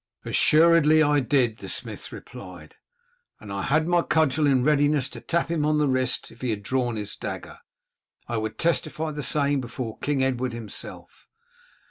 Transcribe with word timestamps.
"Assuredly 0.25 1.03
I 1.03 1.19
did," 1.19 1.57
the 1.59 1.69
smith 1.69 2.11
replied, 2.11 2.73
"and 3.39 3.51
had 3.51 3.87
my 3.87 4.01
cudgel 4.01 4.47
in 4.47 4.63
readiness 4.63 5.07
to 5.09 5.21
tap 5.21 5.51
him 5.51 5.63
on 5.63 5.77
the 5.77 5.87
wrist 5.87 6.31
if 6.31 6.41
he 6.41 6.49
had 6.49 6.63
drawn 6.63 6.95
his 6.95 7.15
dagger. 7.15 7.59
I 8.27 8.37
would 8.37 8.57
testify 8.57 9.11
the 9.11 9.21
same 9.21 9.61
before 9.61 9.99
King 9.99 10.23
Edward 10.23 10.53
himself." 10.53 11.27